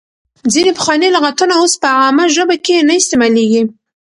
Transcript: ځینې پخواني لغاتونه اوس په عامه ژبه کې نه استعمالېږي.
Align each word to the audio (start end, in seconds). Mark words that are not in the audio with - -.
ځینې 0.53 0.71
پخواني 0.77 1.09
لغاتونه 1.15 1.53
اوس 1.57 1.73
په 1.81 1.87
عامه 1.99 2.25
ژبه 2.35 2.55
کې 2.65 2.85
نه 2.87 2.93
استعمالېږي. 3.01 3.61